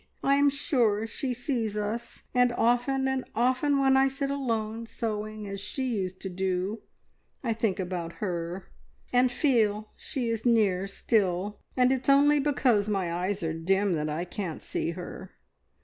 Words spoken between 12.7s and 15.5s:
my eyes are dim that I can't see her.